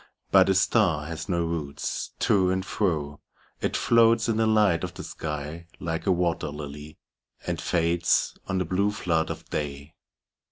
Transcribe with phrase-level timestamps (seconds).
[0.31, 3.19] 'But a star has no roots: to and fro
[3.61, 6.97] It floats in the light of the sky, like a wat«r ]ily.
[7.45, 9.93] And fades on the blue flood of day.